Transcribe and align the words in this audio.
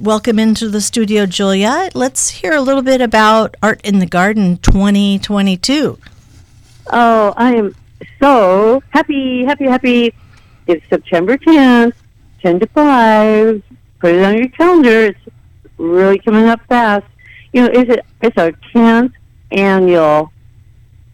Welcome 0.00 0.40
into 0.40 0.68
the 0.68 0.80
studio, 0.80 1.24
Julia. 1.24 1.88
Let's 1.94 2.28
hear 2.28 2.52
a 2.52 2.60
little 2.60 2.82
bit 2.82 3.00
about 3.00 3.56
Art 3.62 3.80
in 3.84 4.00
the 4.00 4.06
Garden 4.06 4.56
2022. 4.56 5.98
Oh, 6.92 7.34
I 7.36 7.54
am 7.54 7.74
so 8.20 8.82
happy, 8.90 9.44
happy, 9.44 9.66
happy. 9.66 10.12
It's 10.66 10.84
September 10.90 11.38
10th, 11.38 11.94
10 12.42 12.58
to 12.58 12.66
5. 12.66 13.62
Put 14.00 14.14
it 14.16 14.24
on 14.24 14.36
your 14.36 14.48
calendar. 14.48 15.04
It's 15.04 15.20
really 15.78 16.18
coming 16.18 16.46
up 16.46 16.60
fast. 16.68 17.06
You 17.52 17.62
know, 17.62 17.70
it's, 17.72 17.90
a, 17.90 18.02
it's 18.20 18.36
our 18.36 18.50
10th 18.74 19.12
annual 19.52 20.32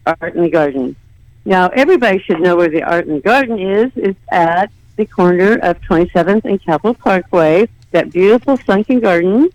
Art 0.07 0.33
in 0.35 0.41
the 0.41 0.49
Garden. 0.49 0.95
Now, 1.45 1.67
everybody 1.67 2.17
should 2.17 2.41
know 2.41 2.55
where 2.55 2.69
the 2.69 2.81
Art 2.81 3.05
in 3.05 3.13
the 3.13 3.21
Garden 3.21 3.59
is. 3.59 3.91
It's 3.95 4.19
at 4.31 4.71
the 4.95 5.05
corner 5.05 5.59
of 5.61 5.79
27th 5.81 6.45
and 6.45 6.61
Capitol 6.63 6.95
Parkway 6.95 7.67
that 7.91 8.11
beautiful 8.11 8.57
sunken 8.57 8.99
garden. 8.99 9.49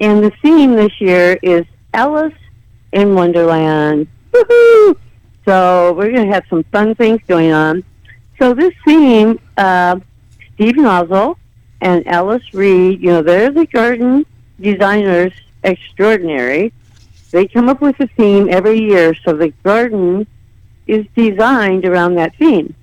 And 0.00 0.22
the 0.22 0.32
theme 0.42 0.74
this 0.74 1.00
year 1.00 1.38
is 1.42 1.64
Alice 1.94 2.34
in 2.92 3.14
Wonderland. 3.14 4.08
Woohoo! 4.32 4.96
So 5.44 5.92
we're 5.92 6.10
going 6.12 6.26
to 6.26 6.32
have 6.32 6.44
some 6.50 6.64
fun 6.64 6.94
things 6.94 7.20
going 7.26 7.52
on. 7.52 7.84
So 8.38 8.52
this 8.52 8.74
theme, 8.84 9.40
uh, 9.56 10.00
Steve 10.54 10.76
Nozzle 10.76 11.38
and 11.80 12.06
Alice 12.06 12.52
Reed, 12.52 13.00
you 13.00 13.10
know, 13.10 13.22
they're 13.22 13.50
the 13.50 13.66
garden 13.66 14.26
designers 14.60 15.32
extraordinary. 15.62 16.72
They 17.30 17.46
come 17.46 17.68
up 17.68 17.80
with 17.80 17.98
a 18.00 18.06
theme 18.08 18.48
every 18.50 18.80
year, 18.80 19.14
so 19.14 19.34
the 19.34 19.48
garden 19.62 20.26
is 20.86 21.06
designed 21.14 21.84
around 21.84 22.14
that 22.16 22.34
theme. 22.36 22.74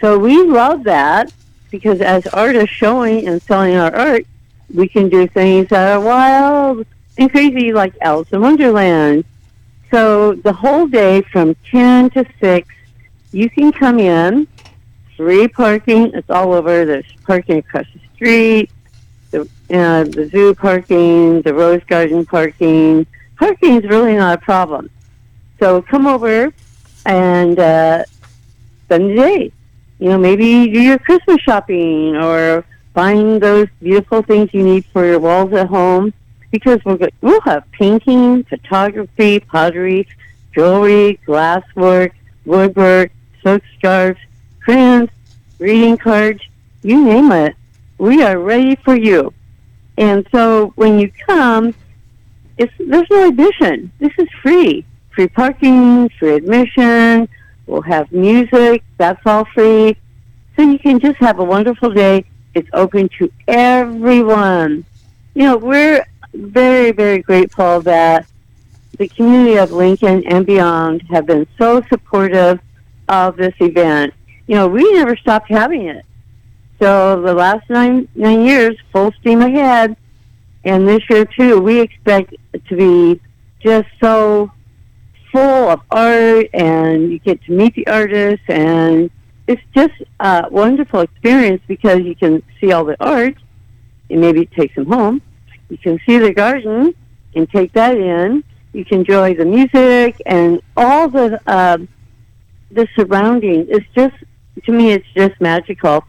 So 0.00 0.18
we 0.18 0.42
love 0.42 0.84
that 0.84 1.32
because 1.72 2.00
as 2.02 2.26
artists 2.28 2.76
showing 2.76 3.26
and 3.26 3.42
selling 3.42 3.74
our 3.74 3.92
art, 3.92 4.26
we 4.72 4.86
can 4.86 5.08
do 5.08 5.26
things 5.26 5.68
that 5.70 5.96
are 5.96 6.00
wild 6.00 6.86
and 7.18 7.30
crazy 7.30 7.72
like 7.72 7.94
Alice 8.00 8.28
in 8.30 8.40
Wonderland. 8.40 9.24
So 9.90 10.34
the 10.34 10.52
whole 10.52 10.86
day 10.86 11.22
from 11.22 11.56
10 11.70 12.10
to 12.10 12.26
6, 12.38 12.68
you 13.32 13.50
can 13.50 13.72
come 13.72 13.98
in, 13.98 14.46
free 15.16 15.48
parking, 15.48 16.12
it's 16.14 16.30
all 16.30 16.52
over, 16.52 16.84
there's 16.84 17.10
parking 17.26 17.58
across 17.58 17.86
the 17.92 18.00
street, 18.14 18.70
the, 19.30 19.40
uh, 19.70 20.04
the 20.04 20.28
zoo 20.30 20.54
parking, 20.54 21.40
the 21.42 21.54
rose 21.54 21.82
garden 21.84 22.24
parking. 22.26 23.06
Parking 23.36 23.82
is 23.82 23.84
really 23.84 24.14
not 24.14 24.38
a 24.38 24.40
problem. 24.40 24.90
So 25.58 25.80
come 25.80 26.06
over 26.06 26.52
and 27.06 27.58
uh, 27.58 28.04
spend 28.84 29.10
the 29.10 29.14
day 29.14 29.52
you 30.02 30.08
know, 30.08 30.18
maybe 30.18 30.68
do 30.68 30.80
your 30.80 30.98
Christmas 30.98 31.40
shopping 31.42 32.16
or 32.16 32.64
find 32.92 33.40
those 33.40 33.68
beautiful 33.80 34.20
things 34.20 34.52
you 34.52 34.64
need 34.64 34.84
for 34.86 35.06
your 35.06 35.20
walls 35.20 35.52
at 35.52 35.68
home 35.68 36.12
because 36.50 36.84
we'll, 36.84 36.98
we'll 37.20 37.40
have 37.42 37.70
painting, 37.70 38.42
photography, 38.42 39.38
pottery, 39.38 40.08
jewelry, 40.52 41.20
glasswork, 41.24 42.10
woodwork, 42.44 43.12
silk 43.44 43.62
scarves, 43.78 44.18
crayons, 44.64 45.08
greeting 45.58 45.96
cards, 45.96 46.40
you 46.82 47.04
name 47.04 47.30
it. 47.30 47.54
We 47.98 48.24
are 48.24 48.40
ready 48.40 48.74
for 48.74 48.96
you. 48.96 49.32
And 49.98 50.26
so 50.32 50.72
when 50.74 50.98
you 50.98 51.12
come, 51.28 51.76
it's, 52.58 52.72
there's 52.80 53.06
no 53.08 53.28
admission. 53.28 53.92
This 54.00 54.12
is 54.18 54.28
free. 54.42 54.84
Free 55.14 55.28
parking, 55.28 56.08
free 56.18 56.34
admission, 56.34 57.28
We'll 57.72 57.80
have 57.80 58.12
music. 58.12 58.84
That's 58.98 59.22
all 59.24 59.46
free. 59.46 59.96
So 60.54 60.62
you 60.62 60.78
can 60.78 61.00
just 61.00 61.16
have 61.16 61.38
a 61.38 61.44
wonderful 61.44 61.88
day. 61.88 62.26
It's 62.52 62.68
open 62.74 63.08
to 63.18 63.32
everyone. 63.48 64.84
You 65.32 65.44
know, 65.44 65.56
we're 65.56 66.04
very, 66.34 66.92
very 66.92 67.22
grateful 67.22 67.80
that 67.80 68.26
the 68.98 69.08
community 69.08 69.56
of 69.56 69.72
Lincoln 69.72 70.22
and 70.26 70.44
beyond 70.44 71.00
have 71.08 71.24
been 71.24 71.46
so 71.56 71.80
supportive 71.88 72.60
of 73.08 73.38
this 73.38 73.54
event. 73.58 74.12
You 74.46 74.56
know, 74.56 74.68
we 74.68 74.92
never 74.92 75.16
stopped 75.16 75.48
having 75.48 75.88
it. 75.88 76.04
So 76.78 77.22
the 77.22 77.32
last 77.32 77.70
nine 77.70 78.06
nine 78.14 78.44
years, 78.44 78.76
full 78.92 79.12
steam 79.18 79.40
ahead, 79.40 79.96
and 80.64 80.86
this 80.86 81.00
year 81.08 81.24
too, 81.24 81.58
we 81.58 81.80
expect 81.80 82.34
to 82.68 82.76
be 82.76 83.18
just 83.60 83.88
so 83.98 84.52
full 85.32 85.68
of 85.70 85.80
art 85.90 86.46
and 86.52 87.10
you 87.10 87.18
get 87.18 87.42
to 87.44 87.52
meet 87.52 87.74
the 87.74 87.86
artists 87.86 88.44
and 88.48 89.10
it's 89.48 89.62
just 89.74 89.94
a 90.20 90.46
wonderful 90.50 91.00
experience 91.00 91.62
because 91.66 92.00
you 92.00 92.14
can 92.14 92.42
see 92.60 92.70
all 92.70 92.84
the 92.84 92.96
art 93.02 93.34
and 94.10 94.20
maybe 94.20 94.46
take 94.46 94.74
some 94.74 94.86
home. 94.86 95.20
You 95.68 95.78
can 95.78 95.98
see 96.06 96.18
the 96.18 96.32
garden 96.32 96.94
and 97.34 97.50
take 97.50 97.72
that 97.72 97.96
in. 97.96 98.44
You 98.72 98.84
can 98.84 99.00
enjoy 99.00 99.34
the 99.34 99.44
music 99.44 100.20
and 100.26 100.62
all 100.76 101.08
the 101.08 101.40
uh, 101.46 101.78
the 102.70 102.88
surrounding. 102.94 103.66
It's 103.68 103.86
just 103.94 104.14
to 104.64 104.72
me, 104.72 104.92
it's 104.92 105.06
just 105.14 105.40
magical. 105.40 106.04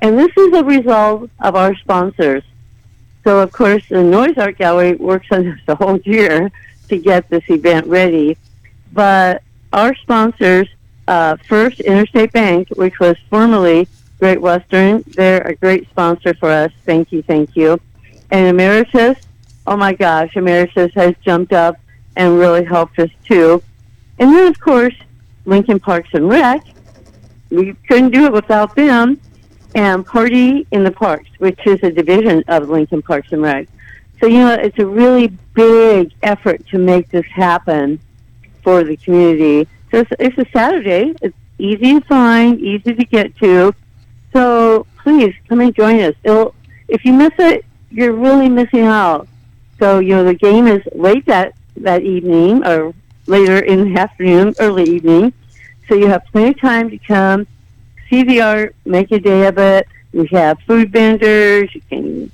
And 0.00 0.18
this 0.18 0.32
is 0.36 0.52
a 0.54 0.64
result 0.64 1.30
of 1.40 1.54
our 1.54 1.74
sponsors. 1.76 2.42
So 3.24 3.40
of 3.40 3.52
course, 3.52 3.88
the 3.88 4.02
Noyes 4.02 4.36
Art 4.36 4.58
Gallery 4.58 4.94
works 4.94 5.28
on 5.30 5.44
this 5.48 5.60
the 5.66 5.76
whole 5.76 5.98
year 6.00 6.50
to 6.88 6.98
get 6.98 7.28
this 7.30 7.44
event 7.48 7.86
ready. 7.86 8.36
But 8.94 9.42
our 9.72 9.94
sponsors, 9.96 10.68
uh, 11.08 11.36
First 11.48 11.80
Interstate 11.80 12.32
Bank, 12.32 12.68
which 12.76 13.00
was 13.00 13.16
formerly 13.28 13.88
Great 14.20 14.40
Western, 14.40 15.02
they're 15.08 15.42
a 15.42 15.56
great 15.56 15.88
sponsor 15.90 16.32
for 16.34 16.48
us. 16.48 16.70
Thank 16.86 17.10
you, 17.10 17.20
thank 17.22 17.56
you. 17.56 17.80
And 18.30 18.46
Emeritus, 18.46 19.18
oh 19.66 19.76
my 19.76 19.92
gosh, 19.92 20.36
Emeritus 20.36 20.92
has 20.94 21.14
jumped 21.24 21.52
up 21.52 21.76
and 22.16 22.38
really 22.38 22.64
helped 22.64 22.98
us 23.00 23.10
too. 23.24 23.62
And 24.20 24.30
then, 24.32 24.46
of 24.46 24.60
course, 24.60 24.94
Lincoln 25.44 25.80
Parks 25.80 26.10
and 26.12 26.28
Rec. 26.28 26.64
We 27.50 27.74
couldn't 27.88 28.12
do 28.12 28.26
it 28.26 28.32
without 28.32 28.76
them. 28.76 29.20
And 29.74 30.06
Party 30.06 30.68
in 30.70 30.84
the 30.84 30.92
Parks, 30.92 31.28
which 31.38 31.58
is 31.66 31.82
a 31.82 31.90
division 31.90 32.44
of 32.46 32.68
Lincoln 32.68 33.02
Parks 33.02 33.32
and 33.32 33.42
Rec. 33.42 33.66
So, 34.20 34.28
you 34.28 34.38
know, 34.38 34.54
it's 34.54 34.78
a 34.78 34.86
really 34.86 35.36
big 35.54 36.12
effort 36.22 36.64
to 36.68 36.78
make 36.78 37.10
this 37.10 37.26
happen 37.26 37.98
for 38.64 38.82
the 38.82 38.96
community. 38.96 39.68
So 39.90 39.98
it's, 39.98 40.10
it's 40.18 40.38
a 40.38 40.50
Saturday. 40.50 41.14
It's 41.22 41.36
easy 41.58 42.00
to 42.00 42.06
find, 42.06 42.58
easy 42.60 42.94
to 42.94 43.04
get 43.04 43.36
to. 43.36 43.74
So 44.32 44.86
please 45.02 45.34
come 45.48 45.60
and 45.60 45.72
join 45.74 46.00
us. 46.00 46.14
It'll, 46.24 46.54
if 46.88 47.04
you 47.04 47.12
miss 47.12 47.32
it, 47.38 47.64
you're 47.90 48.12
really 48.12 48.48
missing 48.48 48.86
out. 48.86 49.28
So 49.78 50.00
you 50.00 50.10
know 50.16 50.24
the 50.24 50.34
game 50.34 50.66
is 50.66 50.82
late 50.94 51.26
that 51.26 51.54
that 51.76 52.02
evening 52.02 52.64
or 52.66 52.94
later 53.26 53.58
in 53.58 53.92
the 53.92 54.00
afternoon, 54.00 54.54
early 54.58 54.84
evening. 54.84 55.32
So 55.88 55.94
you 55.94 56.08
have 56.08 56.24
plenty 56.32 56.50
of 56.50 56.60
time 56.60 56.90
to 56.90 56.98
come 56.98 57.46
see 58.08 58.22
the 58.22 58.40
art, 58.40 58.76
make 58.84 59.10
a 59.12 59.18
day 59.18 59.46
of 59.46 59.58
it. 59.58 59.86
We 60.12 60.26
have 60.28 60.58
food 60.66 60.92
vendors. 60.92 61.74
You 61.74 61.82
can 61.88 62.30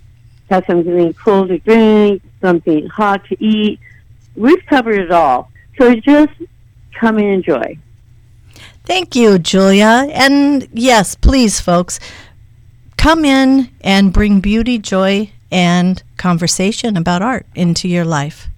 have 0.51 0.65
something 0.67 1.15
cool 1.15 1.49
to 1.49 1.59
drink, 1.59 2.23
something 2.41 2.87
hot 2.89 3.25
to 3.27 3.45
eat. 3.45 3.81
We've 4.37 4.65
covered 4.67 4.99
it 4.99 5.11
all. 5.11 5.51
So 5.79 5.95
just 5.95 6.33
come 6.99 7.19
and 7.19 7.27
enjoy. 7.27 7.79
Thank 8.85 9.15
you, 9.15 9.39
Julia. 9.39 10.09
And 10.13 10.69
yes, 10.73 11.15
please, 11.15 11.61
folks, 11.61 12.01
come 12.97 13.25
in 13.25 13.71
and 13.81 14.13
bring 14.13 14.41
beauty, 14.41 14.79
joy, 14.79 15.31
and 15.51 16.03
conversation 16.17 16.97
about 16.97 17.23
art 17.23 17.47
into 17.55 17.89
your 17.89 18.05
life. 18.05 18.49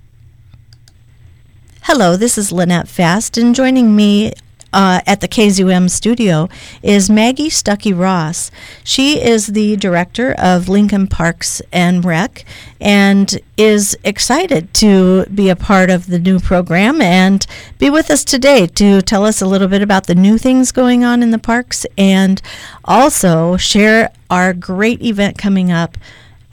Hello, 1.82 2.16
this 2.16 2.38
is 2.38 2.52
Lynette 2.52 2.88
Fast, 2.88 3.36
and 3.36 3.54
joining 3.54 3.94
me 3.94 4.32
uh, 4.72 5.00
at 5.06 5.20
the 5.20 5.28
KZUM 5.28 5.90
studio 5.90 6.48
is 6.82 7.10
Maggie 7.10 7.48
Stuckey 7.50 7.96
Ross. 7.98 8.50
She 8.84 9.22
is 9.22 9.48
the 9.48 9.76
director 9.76 10.32
of 10.32 10.68
Lincoln 10.68 11.06
Parks 11.06 11.60
and 11.72 12.04
Rec 12.04 12.44
and 12.80 13.40
is 13.56 13.96
excited 14.04 14.72
to 14.74 15.26
be 15.26 15.48
a 15.48 15.56
part 15.56 15.90
of 15.90 16.06
the 16.06 16.18
new 16.18 16.40
program 16.40 17.00
and 17.00 17.46
be 17.78 17.90
with 17.90 18.10
us 18.10 18.24
today 18.24 18.66
to 18.66 19.02
tell 19.02 19.24
us 19.24 19.40
a 19.40 19.46
little 19.46 19.68
bit 19.68 19.82
about 19.82 20.06
the 20.06 20.14
new 20.14 20.38
things 20.38 20.72
going 20.72 21.04
on 21.04 21.22
in 21.22 21.30
the 21.30 21.38
parks 21.38 21.86
and 21.96 22.40
also 22.84 23.56
share 23.56 24.12
our 24.30 24.52
great 24.52 25.02
event 25.02 25.38
coming 25.38 25.70
up 25.70 25.96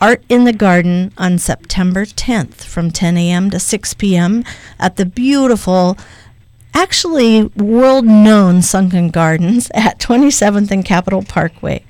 Art 0.01 0.23
in 0.29 0.45
the 0.45 0.53
Garden 0.53 1.11
on 1.17 1.37
September 1.39 2.05
10th 2.05 2.63
from 2.63 2.89
10 2.89 3.17
a.m. 3.17 3.49
to 3.49 3.59
6 3.59 3.93
p.m. 3.95 4.45
at 4.79 4.95
the 4.95 5.05
beautiful, 5.05 5.97
actually 6.73 7.43
world 7.55 8.05
known 8.05 8.61
Sunken 8.61 9.09
Gardens 9.09 9.69
at 9.73 9.99
27th 9.99 10.71
and 10.71 10.85
Capitol 10.85 11.23
Parkway. 11.23 11.83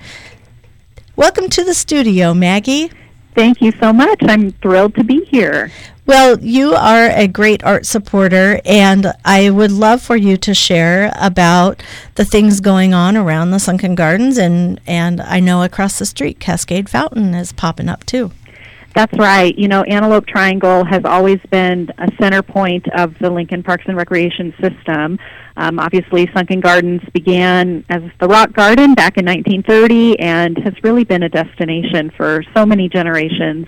Welcome 1.15 1.49
to 1.49 1.63
the 1.63 1.73
studio, 1.73 2.33
Maggie. 2.33 2.91
Thank 3.35 3.61
you 3.61 3.71
so 3.79 3.93
much. 3.93 4.19
I'm 4.23 4.51
thrilled 4.51 4.95
to 4.95 5.03
be 5.03 5.23
here. 5.25 5.71
Well, 6.05 6.39
you 6.39 6.73
are 6.73 7.09
a 7.11 7.27
great 7.27 7.63
art 7.63 7.85
supporter, 7.85 8.59
and 8.65 9.13
I 9.23 9.51
would 9.51 9.71
love 9.71 10.01
for 10.01 10.15
you 10.15 10.37
to 10.37 10.55
share 10.55 11.13
about 11.15 11.83
the 12.15 12.25
things 12.25 12.61
going 12.61 12.95
on 12.95 13.15
around 13.15 13.51
the 13.51 13.59
Sunken 13.59 13.93
Gardens, 13.93 14.39
and, 14.39 14.81
and 14.87 15.21
I 15.21 15.39
know 15.39 15.61
across 15.61 15.99
the 15.99 16.07
street, 16.07 16.39
Cascade 16.39 16.89
Fountain 16.89 17.35
is 17.35 17.51
popping 17.51 17.89
up 17.89 18.05
too. 18.05 18.31
That's 18.99 19.17
right. 19.17 19.57
You 19.57 19.69
know, 19.69 19.83
Antelope 19.83 20.27
Triangle 20.27 20.83
has 20.83 21.03
always 21.05 21.39
been 21.51 21.87
a 21.99 22.09
center 22.21 22.41
point 22.41 22.85
of 22.97 23.15
the 23.21 23.29
Lincoln 23.29 23.63
Parks 23.63 23.85
and 23.87 23.95
Recreation 23.95 24.53
system. 24.59 25.17
Um, 25.55 25.79
obviously, 25.79 26.29
Sunken 26.35 26.59
Gardens 26.59 26.99
began 27.13 27.85
as 27.87 28.01
the 28.19 28.27
Rock 28.27 28.51
Garden 28.51 28.95
back 28.95 29.15
in 29.15 29.25
1930 29.25 30.19
and 30.19 30.57
has 30.65 30.73
really 30.83 31.05
been 31.05 31.23
a 31.23 31.29
destination 31.29 32.11
for 32.17 32.43
so 32.53 32.65
many 32.65 32.89
generations 32.89 33.67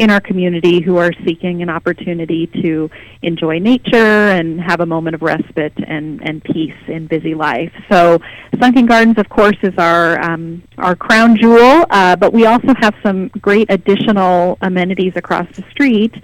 in 0.00 0.08
our 0.10 0.20
community 0.20 0.80
who 0.80 0.96
are 0.96 1.12
seeking 1.26 1.60
an 1.60 1.68
opportunity 1.68 2.46
to 2.62 2.90
enjoy 3.20 3.58
nature 3.58 4.30
and 4.38 4.58
have 4.58 4.80
a 4.80 4.86
moment 4.86 5.14
of 5.14 5.20
respite 5.20 5.74
and, 5.86 6.26
and 6.26 6.42
peace 6.42 6.80
in 6.88 7.06
busy 7.06 7.34
life. 7.34 7.70
So 7.92 8.18
Sunken 8.58 8.86
Gardens, 8.86 9.18
of 9.18 9.28
course, 9.28 9.58
is 9.62 9.74
our, 9.76 10.18
um, 10.22 10.62
our 10.78 10.96
crown 10.96 11.36
jewel, 11.36 11.84
uh, 11.90 12.16
but 12.16 12.32
we 12.32 12.46
also 12.46 12.72
have 12.80 12.94
some 13.02 13.28
great 13.42 13.66
additional 13.70 14.56
amenities 14.62 15.12
across 15.16 15.46
the 15.54 15.64
street. 15.70 16.14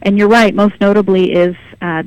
And 0.00 0.16
you're 0.16 0.28
right, 0.28 0.54
most 0.54 0.80
notably 0.80 1.32
is 1.32 1.54
uh, 1.82 2.04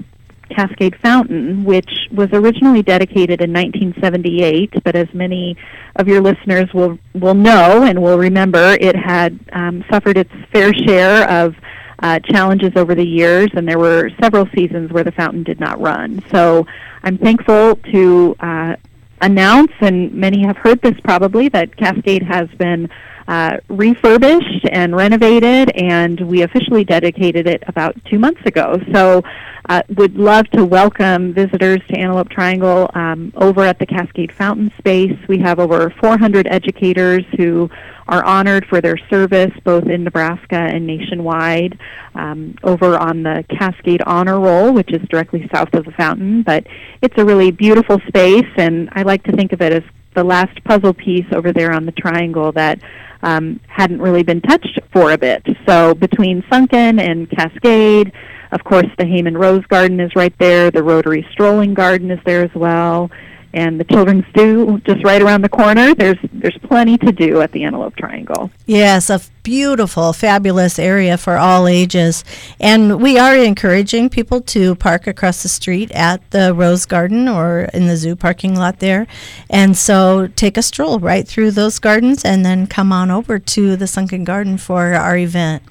Cascade 0.50 0.96
Fountain, 1.02 1.64
which 1.64 1.90
was 2.12 2.30
originally 2.34 2.84
dedicated 2.84 3.42
in 3.42 3.54
1978, 3.54 4.84
but 4.84 4.96
as 4.96 5.08
many 5.14 5.58
of 5.96 6.08
your 6.08 6.22
listeners 6.22 6.74
will 6.74 6.98
will 7.14 7.34
know 7.34 7.84
and 7.84 8.02
will 8.02 8.18
remember, 8.18 8.78
it 8.80 8.96
had 8.96 9.40
um, 9.54 9.84
suffered 9.90 10.18
its 10.18 10.32
fair 10.52 10.74
share 10.74 11.30
of 11.30 11.56
uh, 12.02 12.20
challenges 12.20 12.72
over 12.76 12.96
the 12.96 13.06
years, 13.06 13.50
and 13.56 13.68
there 13.68 13.80
were 13.80 14.10
several 14.22 14.48
seasons 14.56 14.92
where 14.92 15.04
the 15.04 15.12
fountain 15.12 15.44
did 15.44 15.60
not 15.60 15.80
run. 15.80 16.24
So 16.32 16.66
I'm 17.04 17.18
thankful 17.18 17.76
to 17.92 18.36
uh, 18.40 18.76
announce, 19.22 19.72
and 19.82 20.14
many 20.14 20.46
have 20.46 20.58
heard 20.58 20.82
this 20.82 21.00
probably, 21.04 21.50
that 21.50 21.76
Cascade 21.76 22.24
has 22.24 22.48
been 22.58 22.90
uh, 23.30 23.58
refurbished 23.70 24.66
and 24.72 24.96
renovated, 24.96 25.70
and 25.76 26.20
we 26.20 26.42
officially 26.42 26.84
dedicated 26.84 27.46
it 27.46 27.64
about 27.68 27.96
two 28.06 28.18
months 28.18 28.42
ago. 28.44 28.82
So, 28.92 29.24
uh, 29.70 29.84
would 29.98 30.18
love 30.18 30.50
to 30.50 30.66
welcome 30.66 31.32
visitors 31.32 31.80
to 31.90 31.96
Antelope 31.96 32.30
Triangle 32.30 32.90
um, 32.96 33.32
over 33.36 33.62
at 33.62 33.78
the 33.78 33.86
Cascade 33.86 34.32
Fountain 34.32 34.74
Space. 34.80 35.16
We 35.28 35.38
have 35.40 35.60
over 35.60 35.94
400 36.02 36.48
educators 36.48 37.24
who 37.38 37.70
are 38.08 38.26
honored 38.26 38.66
for 38.66 38.82
their 38.82 38.98
service 39.12 39.52
both 39.64 39.86
in 39.86 40.04
Nebraska 40.04 40.56
and 40.56 40.88
nationwide. 40.88 41.78
Um, 42.16 42.56
over 42.64 42.98
on 42.98 43.22
the 43.22 43.46
Cascade 43.50 44.02
Honor 44.08 44.40
Roll, 44.40 44.74
which 44.74 44.92
is 44.92 45.08
directly 45.08 45.48
south 45.54 45.76
of 45.76 45.86
the 45.86 45.92
fountain, 45.92 46.42
but 46.42 46.66
it's 47.04 47.14
a 47.18 47.24
really 47.24 47.52
beautiful 47.52 48.02
space, 48.08 48.50
and 48.58 48.90
I 48.94 49.04
like 49.04 49.24
to 49.26 49.32
think 49.32 49.54
of 49.54 49.62
it 49.62 49.72
as 49.72 49.84
the 50.16 50.24
last 50.24 50.64
puzzle 50.64 50.94
piece 50.94 51.26
over 51.34 51.54
there 51.54 51.72
on 51.72 51.86
the 51.86 51.92
triangle 51.92 52.52
that 52.54 52.80
um, 53.22 53.60
hadn't 53.68 54.02
really 54.02 54.24
been 54.24 54.42
touched 54.42 54.80
for 54.94 55.12
a 55.12 55.18
bit. 55.18 55.46
So 55.68 55.94
between 55.94 56.44
Sunken 56.52 57.00
and 57.00 57.30
Cascade, 57.30 58.12
of 58.52 58.64
course, 58.64 58.88
the 58.98 59.06
Hamann 59.06 59.38
Rose 59.38 59.66
Garden 59.68 60.00
is 60.00 60.16
right 60.16 60.34
there. 60.40 60.72
The 60.72 60.82
Rotary 60.82 61.26
Strolling 61.32 61.74
Garden 61.74 62.10
is 62.10 62.20
there 62.26 62.44
as 62.44 62.54
well 62.56 63.12
and 63.54 63.80
the 63.80 63.84
children's 63.84 64.26
zoo 64.38 64.80
just 64.86 65.04
right 65.04 65.22
around 65.22 65.42
the 65.42 65.50
corner. 65.50 65.96
There's 65.96 66.18
there's 66.34 66.58
plenty 66.64 66.98
to 67.00 67.12
do 67.12 67.42
at 67.42 67.52
the 67.52 67.64
Antelope 67.64 67.96
Triangle. 67.96 68.52
Yes, 68.66 69.10
a 69.10 69.22
beautiful, 69.44 70.14
fabulous 70.14 70.78
area 70.78 71.18
for 71.18 71.38
all 71.38 71.68
ages, 71.68 72.24
and 72.60 73.02
we 73.02 73.18
are 73.18 73.36
encouraging 73.36 74.10
people 74.10 74.42
to 74.42 74.76
park 74.76 75.08
across 75.08 75.42
the 75.44 75.50
street 75.50 75.92
at 75.92 76.30
the 76.32 76.54
Rose 76.54 76.86
Garden 76.86 77.28
or 77.28 77.70
in 77.74 77.88
the 77.88 77.98
zoo 77.98 78.16
parking 78.16 78.56
lot 78.56 78.80
there, 78.80 79.08
and 79.50 79.76
so 79.78 80.28
take 80.28 80.58
a 80.58 80.62
stroll 80.62 81.00
right 81.00 81.28
through 81.28 81.52
those 81.52 81.80
gardens 81.80 82.24
and 82.24 82.46
then 82.46 82.68
come 82.68 82.92
on 82.92 83.10
over 83.10 83.40
to 83.40 83.76
the 83.76 83.88
Sunken 83.88 84.24
Garden 84.24 84.58
for 84.58 84.94
our 84.94 85.18
event. 85.18 85.64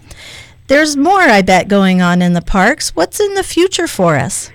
There's 0.69 0.99
more, 0.99 1.21
I 1.23 1.41
bet, 1.41 1.69
going 1.69 2.03
on 2.03 2.21
in 2.21 2.35
the 2.35 2.43
parks. 2.43 2.95
What's 2.95 3.21
in 3.21 3.33
the 3.33 3.43
future 3.43 3.87
for 3.87 4.17
us? 4.17 4.51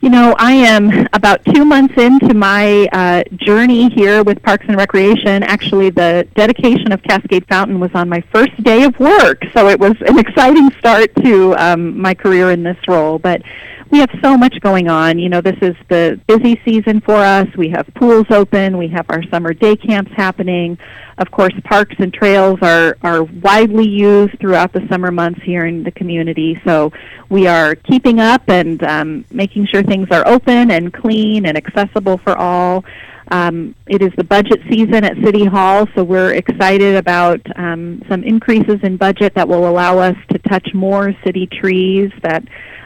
You 0.00 0.10
know, 0.10 0.36
I 0.38 0.52
am 0.52 1.08
about 1.12 1.44
two 1.44 1.64
months 1.64 1.94
into 1.96 2.32
my 2.32 2.88
uh, 2.92 3.24
journey 3.34 3.88
here 3.88 4.22
with 4.22 4.40
Parks 4.44 4.64
and 4.68 4.76
Recreation. 4.76 5.42
Actually, 5.42 5.90
the 5.90 6.24
dedication 6.36 6.92
of 6.92 7.02
Cascade 7.02 7.44
Fountain 7.48 7.80
was 7.80 7.90
on 7.94 8.08
my 8.08 8.22
first 8.32 8.62
day 8.62 8.84
of 8.84 8.96
work, 9.00 9.42
so 9.52 9.66
it 9.66 9.80
was 9.80 9.94
an 10.06 10.16
exciting 10.20 10.70
start 10.78 11.12
to 11.24 11.52
um, 11.56 12.00
my 12.00 12.14
career 12.14 12.52
in 12.52 12.62
this 12.62 12.76
role. 12.86 13.18
But 13.18 13.42
we 13.90 13.98
have 14.00 14.10
so 14.22 14.36
much 14.36 14.60
going 14.60 14.88
on. 14.88 15.18
You 15.18 15.28
know, 15.28 15.40
this 15.40 15.56
is 15.62 15.74
the 15.88 16.20
busy 16.26 16.60
season 16.64 17.00
for 17.00 17.16
us. 17.16 17.46
We 17.56 17.68
have 17.70 17.86
pools 17.94 18.26
open. 18.30 18.76
We 18.76 18.88
have 18.88 19.06
our 19.08 19.22
summer 19.30 19.54
day 19.54 19.76
camps 19.76 20.12
happening. 20.14 20.78
Of 21.16 21.30
course, 21.30 21.54
parks 21.64 21.96
and 21.98 22.12
trails 22.12 22.58
are, 22.62 22.96
are 23.02 23.24
widely 23.24 23.88
used 23.88 24.38
throughout 24.40 24.72
the 24.72 24.86
summer 24.88 25.10
months 25.10 25.40
here 25.42 25.64
in 25.64 25.82
the 25.82 25.90
community. 25.90 26.60
So 26.64 26.92
we 27.28 27.46
are 27.46 27.74
keeping 27.74 28.20
up 28.20 28.42
and 28.48 28.82
um, 28.84 29.24
making 29.30 29.66
sure 29.66 29.82
things 29.82 30.08
are 30.10 30.26
open 30.26 30.70
and 30.70 30.92
clean 30.92 31.46
and 31.46 31.56
accessible 31.56 32.18
for 32.18 32.36
all. 32.36 32.84
Um, 33.30 33.74
it 33.86 34.00
is 34.00 34.10
the 34.16 34.24
budget 34.24 34.60
season 34.70 35.04
at 35.04 35.16
City 35.22 35.44
Hall, 35.44 35.86
so 35.94 36.02
we're 36.02 36.32
excited 36.32 36.96
about 36.96 37.40
um, 37.56 38.02
some 38.08 38.24
increases 38.24 38.80
in 38.82 38.96
budget 38.96 39.34
that 39.34 39.46
will 39.46 39.68
allow 39.68 39.98
us 39.98 40.16
to 40.30 40.38
touch 40.38 40.72
more 40.72 41.12
city 41.24 41.46
trees 41.46 42.10
that 42.22 42.42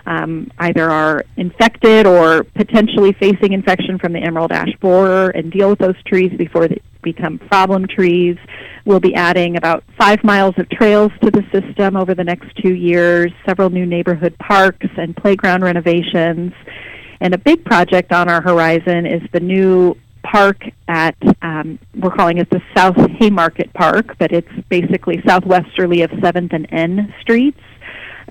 um, 0.07 0.51
either 0.59 0.91
are 0.91 1.25
infected 1.37 2.07
or 2.07 2.45
potentially 2.45 3.13
facing 3.13 3.53
infection 3.53 3.99
from 3.99 4.13
the 4.13 4.21
emerald 4.21 4.53
ash 4.53 4.73
borer 4.81 5.31
and 5.31 5.53
deal 5.53 5.71
with 5.71 5.79
those 5.79 6.01
trees 6.05 6.33
before 6.37 6.69
they 6.69 6.81
become 7.03 7.39
problem 7.39 7.87
trees. 7.87 8.37
We'll 8.85 9.01
be 9.01 9.15
adding 9.15 9.57
about 9.57 9.85
five 9.99 10.23
miles 10.25 10.55
of 10.59 10.69
trails 10.71 11.13
to 11.23 11.31
the 11.31 11.45
system 11.53 11.97
over 11.97 12.15
the 12.15 12.25
next 12.25 12.57
two 12.63 12.75
years, 12.75 13.33
several 13.47 13.71
new 13.71 13.87
neighborhood 13.87 14.37
parks 14.39 14.87
and 14.97 15.17
playground 15.17 15.63
renovations. 15.63 16.53
And 17.21 17.35
a 17.35 17.39
big 17.39 17.65
project 17.65 18.13
on 18.13 18.29
our 18.29 18.43
horizon 18.43 19.07
is 19.07 19.23
the 19.33 19.41
new 19.41 19.97
park 20.25 20.63
at, 20.89 21.17
um, 21.43 21.79
we're 21.97 22.11
calling 22.11 22.39
it 22.39 22.51
the 22.51 22.63
South 22.77 22.97
Haymarket 23.19 23.73
Park, 23.75 24.17
but 24.19 24.33
it's 24.33 24.51
basically 24.69 25.23
southwesterly 25.27 26.03
of 26.03 26.11
7th 26.11 26.53
and 26.53 26.67
N 26.73 27.15
Streets 27.21 27.61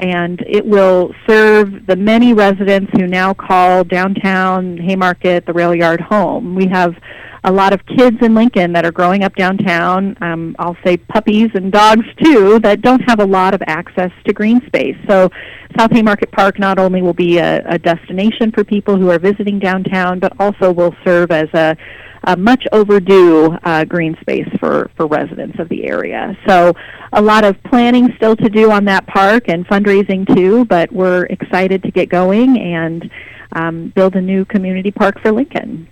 and 0.02 0.44
it 0.48 0.66
will 0.66 1.14
serve 1.28 1.86
the 1.86 1.96
many 1.96 2.34
residents 2.34 2.92
who 2.98 3.06
now 3.06 3.34
call 3.34 3.84
downtown 3.84 4.78
Haymarket 4.78 5.46
the 5.46 5.54
rail 5.54 5.76
yard 5.76 6.02
home. 6.02 6.56
We 6.56 6.68
have 6.68 6.96
a 7.44 7.52
lot 7.52 7.74
of 7.74 7.84
kids 7.86 8.18
in 8.22 8.36
Lincoln 8.36 8.74
that 8.74 8.86
are 8.86 8.92
growing 8.92 9.24
up 9.24 9.36
downtown, 9.36 10.16
um, 10.22 10.56
I'll 10.60 10.78
say 10.84 10.98
puppies 10.98 11.50
and 11.56 11.72
dogs 11.72 12.06
too, 12.24 12.60
that 12.60 12.82
don't 12.82 13.02
have 13.08 13.20
a 13.20 13.26
lot 13.26 13.54
of 13.54 13.62
access 13.66 14.12
to 14.26 14.34
green 14.34 14.62
space. 14.68 14.98
So 15.08 15.30
South 15.78 15.92
Haymarket 15.92 16.32
Park 16.32 16.60
not 16.60 16.78
only 16.78 17.02
will 17.02 17.14
be 17.14 17.38
a, 17.40 17.64
a 17.68 17.80
destination 17.80 18.52
for 18.52 18.64
people 18.64 18.98
who 18.98 19.10
are 19.10 19.20
visiting 19.20 19.58
downtown, 19.58 20.20
but 20.20 20.34
also 20.40 20.72
will 20.72 20.96
serve 21.04 21.32
as 21.32 21.48
a 21.54 21.76
a 22.24 22.38
much 22.38 22.68
overdue 22.72 23.58
uh, 23.64 23.84
green 23.86 24.16
space 24.22 24.48
for, 24.60 24.92
for 24.96 25.08
residents 25.08 25.60
of 25.60 25.68
the 25.70 25.86
area. 25.86 26.38
So 26.48 26.74
a 27.14 27.22
lot 27.22 27.44
of 27.44 27.62
planning 27.64 28.14
still 28.16 28.36
to 28.36 28.50
do 28.50 28.72
on 28.72 28.86
that 28.86 29.08
park 29.08 29.50
and 29.50 29.68
fundraising 29.68 30.28
too, 30.36 30.66
but 30.66 30.92
we're 30.92 31.26
excited 31.26 31.84
to 31.84 31.92
get 31.92 32.10
going 32.10 32.60
and 32.60 33.10
um, 33.54 33.90
build 33.90 34.16
a 34.16 34.22
new 34.22 34.46
community 34.46 34.92
park 34.92 35.20
for 35.22 35.32
Lincoln. 35.32 35.88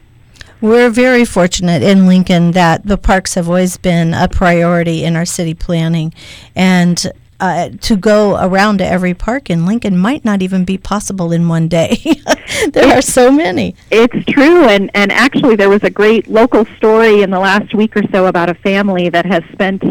We're 0.61 0.89
very 0.89 1.23
fortunate 1.23 1.81
in 1.81 2.05
Lincoln 2.05 2.51
that 2.51 2.85
the 2.85 2.97
parks 2.97 3.35
have 3.35 3.47
always 3.47 3.77
been 3.77 4.13
a 4.13 4.27
priority 4.27 5.05
in 5.05 5.15
our 5.15 5.25
city 5.25 5.53
planning. 5.53 6.13
And 6.53 7.11
uh, 7.39 7.69
to 7.81 7.95
go 7.95 8.37
around 8.39 8.79
to 8.79 8.85
every 8.85 9.13
park 9.13 9.49
in 9.49 9.65
Lincoln 9.65 9.97
might 9.97 10.25
not 10.25 10.41
even 10.41 10.65
be 10.65 10.77
possible 10.77 11.31
in 11.31 11.47
one 11.47 11.67
day. 11.67 12.01
there 12.71 12.97
are 12.97 13.01
so 13.01 13.31
many. 13.31 13.75
It's 13.91 14.25
true, 14.25 14.65
and 14.65 14.91
and 14.93 15.11
actually 15.11 15.55
there 15.55 15.69
was 15.69 15.83
a 15.83 15.89
great 15.89 16.27
local 16.27 16.65
story 16.77 17.21
in 17.21 17.29
the 17.29 17.39
last 17.39 17.73
week 17.73 17.95
or 17.95 18.03
so 18.11 18.25
about 18.25 18.49
a 18.49 18.55
family 18.55 19.09
that 19.09 19.25
has 19.25 19.43
spent 19.51 19.83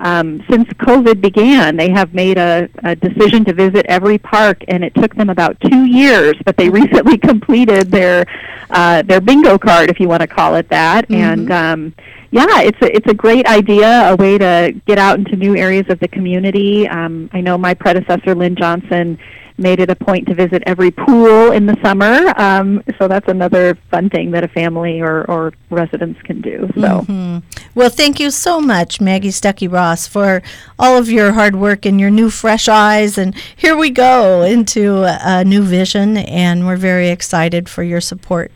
um, 0.00 0.44
since 0.50 0.68
COVID 0.68 1.20
began, 1.20 1.76
they 1.76 1.90
have 1.90 2.12
made 2.12 2.36
a, 2.38 2.68
a 2.84 2.94
decision 2.96 3.44
to 3.46 3.52
visit 3.54 3.86
every 3.86 4.18
park, 4.18 4.62
and 4.68 4.84
it 4.84 4.94
took 4.94 5.14
them 5.14 5.30
about 5.30 5.58
two 5.60 5.86
years, 5.86 6.36
but 6.44 6.56
they 6.56 6.68
recently 6.68 7.16
completed 7.30 7.90
their 7.90 8.26
uh, 8.70 9.02
their 9.02 9.20
bingo 9.20 9.56
card, 9.58 9.90
if 9.90 10.00
you 10.00 10.08
want 10.08 10.20
to 10.20 10.26
call 10.26 10.54
it 10.56 10.68
that, 10.68 11.08
Mm-hmm. 11.08 11.22
and. 11.22 11.50
Um, 11.52 11.94
yeah, 12.36 12.60
it's 12.62 12.80
a, 12.82 12.94
it's 12.96 13.06
a 13.10 13.14
great 13.14 13.46
idea, 13.46 14.10
a 14.12 14.16
way 14.16 14.36
to 14.38 14.74
get 14.86 14.98
out 14.98 15.18
into 15.18 15.36
new 15.36 15.56
areas 15.56 15.86
of 15.88 15.98
the 16.00 16.08
community. 16.08 16.86
Um, 16.88 17.30
I 17.32 17.40
know 17.40 17.56
my 17.56 17.74
predecessor, 17.74 18.34
Lynn 18.34 18.56
Johnson, 18.56 19.18
made 19.58 19.80
it 19.80 19.88
a 19.88 19.96
point 19.96 20.28
to 20.28 20.34
visit 20.34 20.62
every 20.66 20.90
pool 20.90 21.50
in 21.52 21.64
the 21.64 21.74
summer. 21.82 22.14
Um, 22.38 22.82
so 22.98 23.08
that's 23.08 23.26
another 23.26 23.74
fun 23.90 24.10
thing 24.10 24.30
that 24.32 24.44
a 24.44 24.48
family 24.48 25.00
or, 25.00 25.24
or 25.30 25.54
residents 25.70 26.20
can 26.28 26.42
do. 26.42 26.68
So. 26.74 27.06
Mhm. 27.08 27.42
Well, 27.74 27.88
thank 27.88 28.20
you 28.20 28.30
so 28.30 28.60
much, 28.60 29.00
Maggie 29.00 29.30
Stuckey 29.30 29.70
Ross, 29.72 30.06
for 30.06 30.42
all 30.78 30.98
of 30.98 31.10
your 31.10 31.32
hard 31.32 31.56
work 31.56 31.86
and 31.86 31.98
your 31.98 32.10
new 32.10 32.28
fresh 32.28 32.68
eyes. 32.68 33.16
And 33.16 33.34
here 33.56 33.74
we 33.76 33.88
go 33.88 34.42
into 34.42 35.04
a, 35.04 35.18
a 35.24 35.44
new 35.44 35.62
vision, 35.62 36.18
and 36.18 36.66
we're 36.66 36.76
very 36.76 37.08
excited 37.08 37.66
for 37.68 37.82
your 37.82 38.02
support 38.02 38.52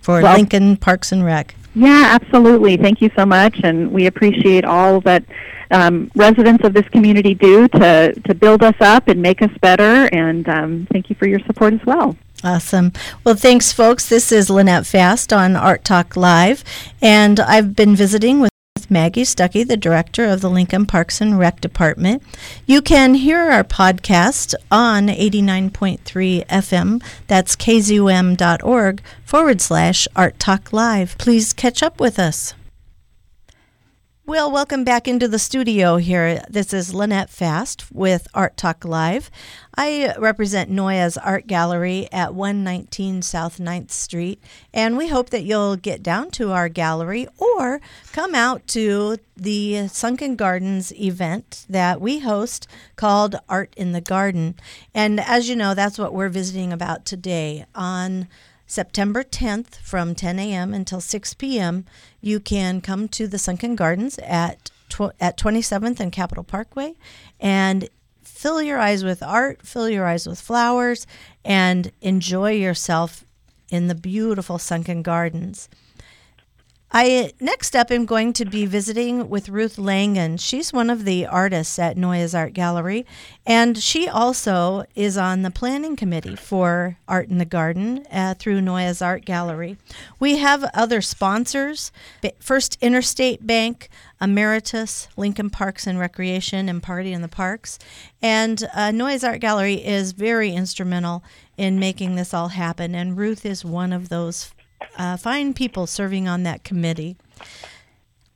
for 0.00 0.22
Well- 0.22 0.36
Lincoln 0.36 0.78
Parks 0.78 1.12
and 1.12 1.22
Rec. 1.22 1.54
Yeah, 1.74 2.18
absolutely. 2.20 2.76
Thank 2.76 3.00
you 3.00 3.10
so 3.16 3.26
much, 3.26 3.60
and 3.64 3.90
we 3.90 4.06
appreciate 4.06 4.64
all 4.64 5.00
that 5.02 5.24
um, 5.70 6.10
residents 6.14 6.64
of 6.64 6.72
this 6.72 6.88
community 6.90 7.34
do 7.34 7.66
to 7.68 8.12
to 8.12 8.34
build 8.34 8.62
us 8.62 8.76
up 8.80 9.08
and 9.08 9.20
make 9.20 9.42
us 9.42 9.50
better. 9.60 10.08
And 10.12 10.48
um, 10.48 10.86
thank 10.92 11.10
you 11.10 11.16
for 11.16 11.26
your 11.26 11.40
support 11.40 11.74
as 11.74 11.84
well. 11.84 12.16
Awesome. 12.44 12.92
Well, 13.24 13.34
thanks, 13.34 13.72
folks. 13.72 14.08
This 14.08 14.30
is 14.30 14.50
Lynette 14.50 14.86
Fast 14.86 15.32
on 15.32 15.56
Art 15.56 15.84
Talk 15.84 16.16
Live, 16.16 16.62
and 17.02 17.40
I've 17.40 17.74
been 17.74 17.96
visiting 17.96 18.40
with 18.40 18.53
Maggie 18.90 19.22
Stuckey, 19.22 19.66
the 19.66 19.76
director 19.76 20.24
of 20.24 20.40
the 20.40 20.50
Lincoln 20.50 20.86
Parks 20.86 21.20
and 21.20 21.38
Rec 21.38 21.60
Department. 21.60 22.22
You 22.66 22.82
can 22.82 23.14
hear 23.14 23.50
our 23.50 23.64
podcast 23.64 24.54
on 24.70 25.08
89.3 25.08 26.46
FM. 26.46 27.02
That's 27.26 27.56
kzum.org 27.56 29.02
forward 29.24 29.60
slash 29.60 30.08
Art 30.16 30.38
Talk 30.38 30.72
Live. 30.72 31.16
Please 31.18 31.52
catch 31.52 31.82
up 31.82 32.00
with 32.00 32.18
us. 32.18 32.54
Well, 34.26 34.50
welcome 34.50 34.84
back 34.84 35.06
into 35.06 35.28
the 35.28 35.38
studio 35.38 35.98
here. 35.98 36.42
This 36.48 36.72
is 36.72 36.94
Lynette 36.94 37.28
Fast 37.28 37.92
with 37.92 38.26
Art 38.32 38.56
Talk 38.56 38.82
Live. 38.82 39.30
I 39.76 40.14
represent 40.16 40.70
Noyes 40.70 41.18
Art 41.18 41.46
Gallery 41.46 42.08
at 42.10 42.34
119 42.34 43.20
South 43.20 43.58
9th 43.58 43.90
Street, 43.90 44.42
and 44.72 44.96
we 44.96 45.08
hope 45.08 45.28
that 45.28 45.42
you'll 45.42 45.76
get 45.76 46.02
down 46.02 46.30
to 46.30 46.52
our 46.52 46.70
gallery 46.70 47.28
or 47.36 47.82
come 48.12 48.34
out 48.34 48.66
to 48.68 49.18
the 49.36 49.88
Sunken 49.88 50.36
Gardens 50.36 50.90
event 50.98 51.66
that 51.68 52.00
we 52.00 52.20
host 52.20 52.66
called 52.96 53.36
Art 53.46 53.74
in 53.76 53.92
the 53.92 54.00
Garden. 54.00 54.54
And 54.94 55.20
as 55.20 55.50
you 55.50 55.54
know, 55.54 55.74
that's 55.74 55.98
what 55.98 56.14
we're 56.14 56.30
visiting 56.30 56.72
about 56.72 57.04
today 57.04 57.66
on 57.74 58.28
September 58.74 59.22
10th 59.22 59.76
from 59.76 60.16
10 60.16 60.40
a.m. 60.40 60.74
until 60.74 61.00
6 61.00 61.34
p.m. 61.34 61.84
You 62.20 62.40
can 62.40 62.80
come 62.80 63.06
to 63.10 63.28
the 63.28 63.38
Sunken 63.38 63.76
Gardens 63.76 64.18
at 64.18 64.72
at 65.20 65.38
27th 65.38 66.00
and 66.00 66.10
Capitol 66.10 66.42
Parkway 66.42 66.94
and 67.38 67.88
fill 68.24 68.60
your 68.60 68.80
eyes 68.80 69.04
with 69.04 69.22
art, 69.22 69.64
fill 69.64 69.88
your 69.88 70.06
eyes 70.06 70.26
with 70.26 70.40
flowers, 70.40 71.06
and 71.44 71.92
enjoy 72.00 72.50
yourself 72.50 73.24
in 73.70 73.86
the 73.86 73.94
beautiful 73.94 74.58
Sunken 74.58 75.02
Gardens. 75.02 75.68
I 76.96 77.32
next 77.40 77.74
up 77.74 77.90
am 77.90 78.06
going 78.06 78.32
to 78.34 78.44
be 78.44 78.66
visiting 78.66 79.28
with 79.28 79.48
Ruth 79.48 79.78
Langan. 79.78 80.36
She's 80.36 80.72
one 80.72 80.90
of 80.90 81.04
the 81.04 81.26
artists 81.26 81.76
at 81.76 81.96
Noyes 81.96 82.36
Art 82.36 82.52
Gallery, 82.52 83.04
and 83.44 83.76
she 83.76 84.08
also 84.08 84.84
is 84.94 85.18
on 85.18 85.42
the 85.42 85.50
planning 85.50 85.96
committee 85.96 86.36
for 86.36 86.96
Art 87.08 87.28
in 87.30 87.38
the 87.38 87.44
Garden 87.44 88.06
uh, 88.12 88.34
through 88.34 88.60
Noyes 88.60 89.02
Art 89.02 89.24
Gallery. 89.24 89.76
We 90.20 90.36
have 90.36 90.70
other 90.72 91.00
sponsors: 91.00 91.90
First 92.38 92.78
Interstate 92.80 93.44
Bank, 93.44 93.88
Emeritus, 94.20 95.08
Lincoln 95.16 95.50
Parks 95.50 95.88
and 95.88 95.98
Recreation, 95.98 96.68
and 96.68 96.80
Party 96.80 97.12
in 97.12 97.22
the 97.22 97.28
Parks. 97.28 97.76
And 98.22 98.62
uh, 98.72 98.92
Noyes 98.92 99.24
Art 99.24 99.40
Gallery 99.40 99.84
is 99.84 100.12
very 100.12 100.52
instrumental 100.52 101.24
in 101.56 101.80
making 101.80 102.14
this 102.14 102.32
all 102.32 102.50
happen, 102.50 102.94
and 102.94 103.16
Ruth 103.16 103.44
is 103.44 103.64
one 103.64 103.92
of 103.92 104.10
those 104.10 104.53
uh, 104.96 105.16
fine 105.16 105.54
people 105.54 105.86
serving 105.86 106.28
on 106.28 106.42
that 106.44 106.64
committee. 106.64 107.16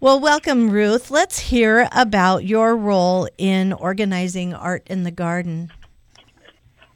Well, 0.00 0.20
welcome, 0.20 0.70
Ruth. 0.70 1.10
Let's 1.10 1.38
hear 1.38 1.88
about 1.92 2.44
your 2.44 2.76
role 2.76 3.28
in 3.36 3.72
organizing 3.72 4.54
Art 4.54 4.86
in 4.86 5.02
the 5.02 5.10
Garden. 5.10 5.72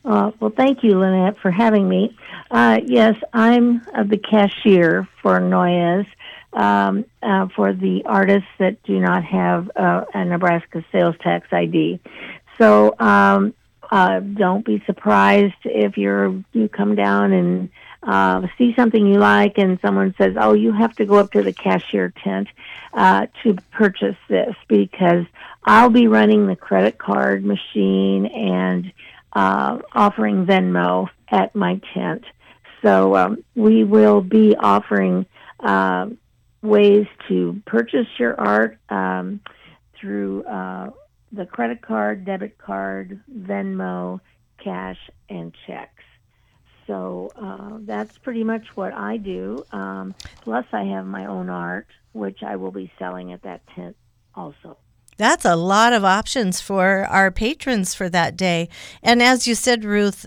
Uh, 0.05 0.31
well, 0.41 0.53
thank 0.57 0.83
you, 0.83 0.99
Lynette, 0.99 1.39
for 1.41 1.51
having 1.51 1.89
me. 1.89 2.17
Uh, 2.51 2.81
yes, 2.85 3.15
I'm 3.33 3.83
uh, 3.95 4.05
the 4.05 4.19
cashier 4.19 5.09
for 5.23 5.41
Noyes 5.41 6.07
um, 6.53 7.05
uh, 7.23 7.49
for 7.55 7.73
the 7.73 8.03
artists 8.05 8.49
that 8.59 8.83
do 8.83 9.01
not 9.01 9.25
have 9.25 9.71
uh, 9.77 10.05
a 10.13 10.25
Nebraska 10.25 10.85
sales 10.93 11.15
tax 11.23 11.49
ID. 11.51 12.01
So 12.59 12.95
um, 12.99 13.55
uh, 13.91 14.21
don't 14.21 14.65
be 14.65 14.83
surprised 14.87 15.55
if 15.65 15.97
you're 15.97 16.43
you 16.53 16.69
come 16.69 16.95
down 16.95 17.33
and 17.33 17.71
uh, 18.03 18.47
see 18.59 18.75
something 18.75 19.07
you 19.07 19.19
like, 19.19 19.59
and 19.59 19.79
someone 19.81 20.15
says, 20.19 20.35
"Oh, 20.39 20.55
you 20.55 20.73
have 20.73 20.95
to 20.97 21.05
go 21.05 21.17
up 21.17 21.33
to 21.33 21.43
the 21.43 21.53
cashier 21.53 22.13
tent 22.23 22.49
uh, 22.93 23.27
to 23.43 23.57
purchase 23.71 24.17
this," 24.29 24.55
because 24.69 25.25
I'll 25.65 25.91
be 25.91 26.09
running 26.09 26.47
the 26.47 26.57
credit 26.57 26.99
card 26.99 27.45
machine 27.45 28.27
and 28.27 28.93
uh, 29.33 29.79
offering 29.93 30.47
Venmo 30.47 31.09
at 31.29 31.55
my 31.55 31.81
tent. 31.95 32.25
So 32.83 33.15
um, 33.17 33.45
we 33.55 33.85
will 33.85 34.21
be 34.21 34.57
offering 34.57 35.27
uh, 35.61 36.09
ways 36.63 37.07
to 37.29 37.63
purchase 37.67 38.09
your 38.19 38.39
art 38.41 38.79
um, 38.89 39.41
through 39.95 40.43
uh, 40.45 40.91
the 41.31 41.47
credit 41.47 41.81
card, 41.81 42.25
debit 42.25 42.59
card, 42.59 43.21
Venmo, 43.33 44.21
cash, 44.59 44.99
and 45.29 45.55
checks. 45.67 46.03
So 46.87 47.31
uh, 47.53 47.79
that's 47.81 48.17
pretty 48.19 48.45
much 48.45 48.77
what 48.77 48.93
I 48.93 49.17
do. 49.17 49.65
Um, 49.73 50.15
plus, 50.41 50.65
I 50.73 50.85
have 50.85 51.07
my 51.07 51.27
own 51.27 51.51
art, 51.51 51.87
which 52.13 52.43
I 52.43 52.57
will 52.57 52.71
be 52.71 52.91
selling 52.99 53.33
at 53.33 53.43
that 53.43 53.67
tent 53.75 53.97
also. 54.35 54.79
That's 55.19 55.45
a 55.45 55.57
lot 55.57 55.93
of 55.93 56.05
options 56.05 56.61
for 56.61 57.05
our 57.05 57.31
patrons 57.31 57.95
for 57.95 58.09
that 58.09 58.37
day. 58.37 58.69
And 59.03 59.23
as 59.23 59.47
you 59.47 59.55
said, 59.55 59.85
Ruth, 59.85 60.25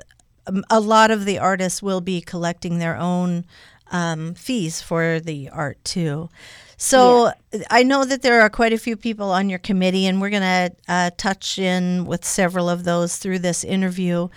um, 0.47 0.63
a 0.69 0.79
lot 0.79 1.09
of 1.09 1.25
the 1.25 1.39
artists 1.39 1.81
will 1.81 2.01
be 2.01 2.21
collecting 2.21 2.77
their 2.77 2.95
own 2.95 3.45
um, 3.91 4.35
fees 4.35 4.81
for 4.81 5.19
the 5.19 5.49
art 5.49 5.83
too. 5.83 6.29
So 6.77 7.31
I 7.69 7.83
know 7.83 8.03
that 8.03 8.21
there 8.21 8.41
are 8.41 8.49
quite 8.49 8.73
a 8.73 8.77
few 8.77 8.97
people 8.97 9.31
on 9.31 9.49
your 9.49 9.59
committee, 9.59 10.07
and 10.07 10.19
we're 10.19 10.29
going 10.29 10.41
to 10.41 10.75
uh, 10.87 11.11
touch 11.17 11.57
in 11.57 12.05
with 12.05 12.25
several 12.25 12.69
of 12.69 12.83
those 12.83 13.17
through 13.17 13.39
this 13.39 13.63
interview. 13.63 14.27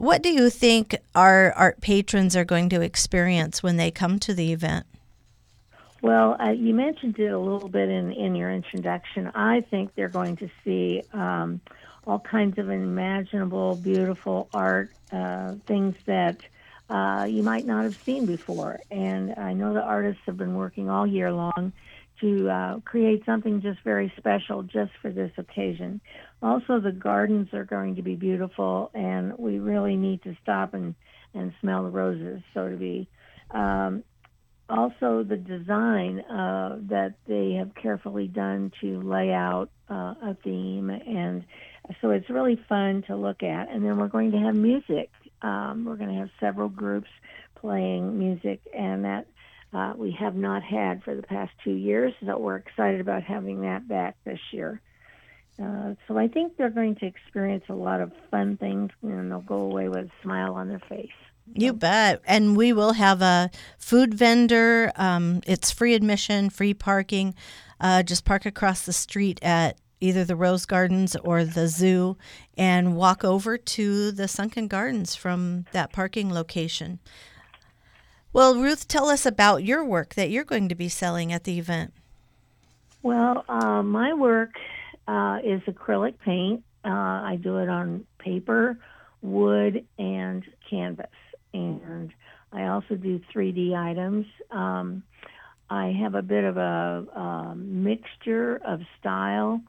What 0.00 0.22
do 0.22 0.30
you 0.30 0.48
think 0.48 0.96
our 1.14 1.52
art 1.52 1.82
patrons 1.82 2.34
are 2.34 2.46
going 2.46 2.70
to 2.70 2.80
experience 2.80 3.62
when 3.62 3.76
they 3.76 3.90
come 3.90 4.18
to 4.20 4.32
the 4.32 4.50
event? 4.50 4.86
Well, 6.00 6.40
uh, 6.40 6.52
you 6.52 6.72
mentioned 6.72 7.18
it 7.18 7.26
a 7.26 7.38
little 7.38 7.68
bit 7.68 7.90
in, 7.90 8.10
in 8.10 8.34
your 8.34 8.50
introduction. 8.50 9.30
I 9.34 9.60
think 9.60 9.94
they're 9.94 10.08
going 10.08 10.36
to 10.36 10.48
see 10.64 11.02
um, 11.12 11.60
all 12.06 12.18
kinds 12.18 12.56
of 12.58 12.70
imaginable, 12.70 13.76
beautiful 13.76 14.48
art, 14.54 14.90
uh, 15.12 15.56
things 15.66 15.96
that 16.06 16.38
uh, 16.88 17.26
you 17.28 17.42
might 17.42 17.66
not 17.66 17.84
have 17.84 17.96
seen 17.96 18.24
before. 18.24 18.80
And 18.90 19.34
I 19.36 19.52
know 19.52 19.74
the 19.74 19.82
artists 19.82 20.22
have 20.24 20.38
been 20.38 20.54
working 20.54 20.88
all 20.88 21.06
year 21.06 21.30
long 21.30 21.74
to 22.22 22.48
uh, 22.48 22.80
create 22.80 23.26
something 23.26 23.60
just 23.60 23.80
very 23.82 24.10
special 24.16 24.62
just 24.62 24.92
for 25.02 25.10
this 25.10 25.32
occasion. 25.36 26.00
Also, 26.42 26.80
the 26.80 26.92
gardens 26.92 27.48
are 27.52 27.64
going 27.64 27.96
to 27.96 28.02
be 28.02 28.16
beautiful, 28.16 28.90
and 28.94 29.36
we 29.38 29.58
really 29.58 29.96
need 29.96 30.22
to 30.22 30.34
stop 30.42 30.72
and, 30.72 30.94
and 31.34 31.52
smell 31.60 31.82
the 31.82 31.90
roses, 31.90 32.40
so 32.54 32.68
to 32.68 32.76
be. 32.76 33.08
Um, 33.50 34.04
also 34.70 35.24
the 35.24 35.36
design 35.36 36.20
uh, 36.20 36.78
that 36.88 37.14
they 37.26 37.54
have 37.58 37.74
carefully 37.74 38.28
done 38.28 38.70
to 38.80 39.02
lay 39.02 39.32
out 39.32 39.68
uh, 39.90 40.14
a 40.22 40.36
theme, 40.42 40.90
and 40.90 41.44
so 42.00 42.10
it's 42.10 42.30
really 42.30 42.58
fun 42.68 43.02
to 43.08 43.16
look 43.16 43.42
at. 43.42 43.70
And 43.70 43.84
then 43.84 43.98
we're 43.98 44.08
going 44.08 44.30
to 44.32 44.38
have 44.38 44.54
music. 44.54 45.10
Um, 45.42 45.84
we're 45.84 45.96
going 45.96 46.10
to 46.10 46.20
have 46.20 46.30
several 46.38 46.68
groups 46.68 47.08
playing 47.56 48.18
music, 48.18 48.60
and 48.76 49.04
that 49.04 49.26
uh, 49.72 49.92
we 49.96 50.16
have 50.18 50.34
not 50.34 50.62
had 50.62 51.02
for 51.02 51.14
the 51.14 51.22
past 51.22 51.52
two 51.64 51.72
years. 51.72 52.12
So 52.24 52.38
we're 52.38 52.56
excited 52.56 53.00
about 53.00 53.24
having 53.24 53.62
that 53.62 53.88
back 53.88 54.16
this 54.24 54.40
year. 54.52 54.80
Uh, 55.62 55.94
so 56.08 56.16
I 56.16 56.28
think 56.28 56.56
they're 56.56 56.70
going 56.70 56.94
to 56.96 57.06
experience 57.06 57.64
a 57.68 57.74
lot 57.74 58.00
of 58.00 58.12
fun 58.30 58.56
things, 58.56 58.90
and 59.02 59.30
they'll 59.30 59.40
go 59.40 59.58
away 59.58 59.88
with 59.88 60.06
a 60.06 60.10
smile 60.22 60.54
on 60.54 60.68
their 60.68 60.80
face. 60.88 61.10
You 61.54 61.72
bet. 61.72 62.22
And 62.26 62.56
we 62.56 62.72
will 62.72 62.92
have 62.92 63.22
a 63.22 63.50
food 63.78 64.14
vendor. 64.14 64.92
Um, 64.96 65.40
it's 65.46 65.70
free 65.70 65.94
admission, 65.94 66.48
free 66.48 66.74
parking. 66.74 67.34
Uh, 67.80 68.02
just 68.02 68.24
park 68.24 68.46
across 68.46 68.82
the 68.82 68.92
street 68.92 69.40
at 69.42 69.76
either 70.00 70.24
the 70.24 70.36
Rose 70.36 70.64
Gardens 70.64 71.16
or 71.16 71.44
the 71.44 71.68
zoo 71.68 72.16
and 72.56 72.96
walk 72.96 73.24
over 73.24 73.58
to 73.58 74.12
the 74.12 74.28
Sunken 74.28 74.68
Gardens 74.68 75.14
from 75.14 75.66
that 75.72 75.92
parking 75.92 76.32
location. 76.32 77.00
Well, 78.32 78.54
Ruth, 78.54 78.86
tell 78.86 79.08
us 79.08 79.26
about 79.26 79.64
your 79.64 79.84
work 79.84 80.14
that 80.14 80.30
you're 80.30 80.44
going 80.44 80.68
to 80.68 80.74
be 80.74 80.88
selling 80.88 81.32
at 81.32 81.44
the 81.44 81.58
event. 81.58 81.92
Well, 83.02 83.44
uh, 83.48 83.82
my 83.82 84.14
work 84.14 84.52
uh, 85.10 85.38
is 85.42 85.60
acrylic 85.62 86.14
paint. 86.24 86.62
Uh, 86.84 86.88
I 86.88 87.38
do 87.42 87.58
it 87.58 87.68
on 87.68 88.06
paper, 88.18 88.78
wood, 89.22 89.84
and 89.98 90.44
canvas. 90.70 91.06
And 91.52 92.12
I 92.52 92.68
also 92.68 92.94
do 92.94 93.20
3D 93.34 93.74
items. 93.74 94.26
Um, 94.52 95.02
I 95.68 95.88
have 96.00 96.14
a 96.14 96.22
bit 96.22 96.44
of 96.44 96.56
a, 96.56 97.06
a 97.12 97.54
mixture 97.56 98.60
of 98.64 98.82
style. 99.00 99.60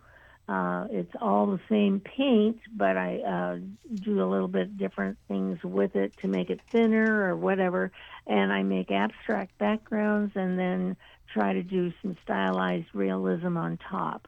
Uh, 0.48 0.86
it's 0.91 1.13
all 1.19 1.48
the 1.48 1.60
same 1.69 2.01
paint, 2.01 2.60
but 2.75 2.95
I 2.98 3.19
uh, 3.19 3.60
do 4.03 4.24
a 4.24 4.27
little 4.29 4.48
bit 4.48 4.77
different 4.77 5.17
things 5.27 5.57
with 5.63 5.95
it 5.95 6.13
to 6.21 6.27
make 6.27 6.51
it 6.51 6.60
thinner 6.71 7.24
or 7.24 7.36
whatever. 7.36 7.91
And 8.27 8.53
I 8.53 8.62
make 8.62 8.91
abstract 8.91 9.57
backgrounds 9.57 10.33
and 10.36 10.60
then 10.60 10.98
try 11.33 11.53
to 11.53 11.63
do 11.63 11.91
some 12.03 12.15
stylized 12.24 12.89
realism 12.93 13.57
on 13.57 13.79
top. 13.89 14.27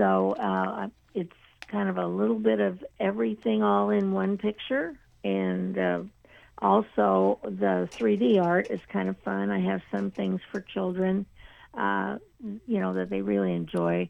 So 0.00 0.32
uh, 0.32 0.88
it's 1.12 1.36
kind 1.68 1.90
of 1.90 1.98
a 1.98 2.06
little 2.06 2.38
bit 2.38 2.58
of 2.58 2.82
everything 2.98 3.62
all 3.62 3.90
in 3.90 4.12
one 4.12 4.38
picture. 4.38 4.98
And 5.22 5.78
uh, 5.78 6.02
also, 6.56 7.38
the 7.44 7.86
3D 7.98 8.42
art 8.42 8.68
is 8.70 8.80
kind 8.90 9.10
of 9.10 9.18
fun. 9.18 9.50
I 9.50 9.60
have 9.60 9.82
some 9.90 10.10
things 10.10 10.40
for 10.50 10.62
children, 10.62 11.26
uh, 11.74 12.16
you 12.66 12.80
know, 12.80 12.94
that 12.94 13.10
they 13.10 13.20
really 13.20 13.52
enjoy 13.52 14.08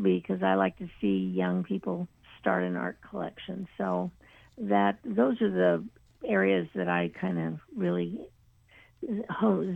because 0.00 0.42
I 0.42 0.54
like 0.54 0.76
to 0.78 0.90
see 1.00 1.32
young 1.34 1.64
people 1.64 2.06
start 2.38 2.62
an 2.64 2.76
art 2.76 2.98
collection. 3.08 3.66
So 3.78 4.10
that 4.58 4.98
those 5.06 5.40
are 5.40 5.50
the 5.50 5.84
areas 6.22 6.68
that 6.74 6.88
I 6.88 7.10
kind 7.18 7.38
of 7.38 7.60
really 7.74 8.20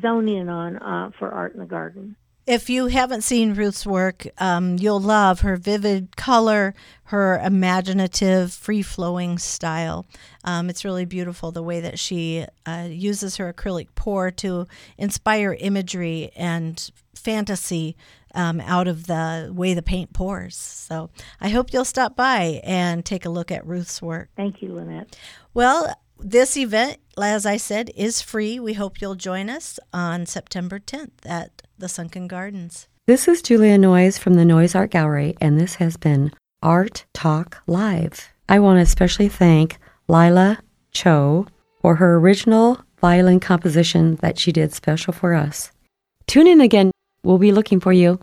zone 0.03 0.29
in 0.29 0.51
on 0.51 0.77
uh, 0.77 1.11
for 1.19 1.31
art 1.31 1.55
in 1.55 1.61
the 1.61 1.67
garden. 1.67 2.17
If 2.47 2.69
you 2.69 2.89
haven't 2.89 3.23
seen 3.23 3.55
Ruth's 3.55 3.87
work, 3.87 4.27
um, 4.37 4.77
you'll 4.79 5.01
love 5.01 5.41
her 5.41 5.57
vivid 5.57 6.15
color, 6.17 6.75
her 7.05 7.39
imaginative, 7.39 8.53
free 8.53 8.83
flowing 8.83 9.39
style. 9.39 10.05
Um, 10.45 10.69
it's 10.69 10.85
really 10.85 11.07
beautiful 11.07 11.53
the 11.53 11.63
way 11.63 11.81
that 11.81 11.99
she 11.99 12.45
uh, 12.67 12.89
uses 12.91 13.39
her 13.39 13.51
acrylic 13.51 13.89
pour 13.95 14.31
to 14.33 14.67
inspire 14.99 15.57
imagery 15.59 16.33
and 16.37 16.91
fantasy 17.15 17.97
um, 18.35 18.61
out 18.61 18.89
of 18.89 19.07
the 19.07 19.51
way 19.55 19.73
the 19.73 19.83
paint 19.83 20.13
pours. 20.13 20.55
So 20.55 21.09
I 21.41 21.49
hope 21.49 21.73
you'll 21.73 21.85
stop 21.87 22.15
by 22.15 22.61
and 22.63 23.07
take 23.07 23.25
a 23.25 23.31
look 23.31 23.51
at 23.51 23.67
Ruth's 23.67 24.03
work. 24.03 24.29
Thank 24.37 24.61
you, 24.61 24.75
Lynette. 24.75 25.17
Well, 25.55 25.95
this 26.25 26.57
event, 26.57 26.97
as 27.21 27.45
I 27.45 27.59
said, 27.59 27.91
is 27.95 28.23
free. 28.23 28.59
We 28.59 28.73
hope 28.73 29.01
you'll 29.01 29.15
join 29.15 29.51
us 29.51 29.79
on 29.93 30.25
September 30.25 30.81
10th 30.81 31.11
at 31.27 31.63
the 31.79 31.89
Sunken 31.89 32.27
Gardens. 32.29 32.89
This 33.07 33.29
is 33.29 33.43
Julia 33.43 33.77
Noyes 33.77 34.19
from 34.19 34.35
the 34.35 34.45
Noyes 34.47 34.75
Art 34.75 34.91
Gallery, 34.91 35.37
and 35.39 35.61
this 35.61 35.75
has 35.75 35.99
been 35.99 36.33
Art 36.63 37.05
Talk 37.13 37.63
Live. 37.67 38.33
I 38.49 38.59
want 38.59 38.79
to 38.79 38.83
especially 38.83 39.29
thank 39.29 39.79
Lila 40.09 40.61
Cho 40.93 41.47
for 41.83 41.97
her 41.97 42.17
original 42.17 42.81
violin 42.99 43.39
composition 43.39 44.17
that 44.17 44.39
she 44.39 44.51
did 44.51 44.73
special 44.73 45.13
for 45.13 45.35
us. 45.35 45.73
Tune 46.27 46.47
in 46.47 46.63
again. 46.63 46.91
We'll 47.23 47.37
be 47.37 47.53
looking 47.53 47.81
for 47.81 47.93
you. 47.93 48.19